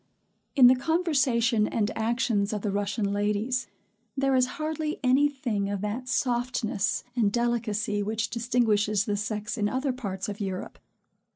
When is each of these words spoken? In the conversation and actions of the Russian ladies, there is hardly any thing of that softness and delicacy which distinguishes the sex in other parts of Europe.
In 0.55 0.65
the 0.65 0.75
conversation 0.75 1.67
and 1.67 1.95
actions 1.95 2.53
of 2.53 2.63
the 2.63 2.71
Russian 2.71 3.13
ladies, 3.13 3.67
there 4.17 4.33
is 4.33 4.47
hardly 4.57 4.99
any 5.03 5.29
thing 5.29 5.69
of 5.69 5.81
that 5.81 6.07
softness 6.07 7.03
and 7.15 7.31
delicacy 7.31 8.01
which 8.01 8.31
distinguishes 8.31 9.05
the 9.05 9.15
sex 9.15 9.59
in 9.59 9.69
other 9.69 9.93
parts 9.93 10.27
of 10.27 10.39
Europe. 10.41 10.79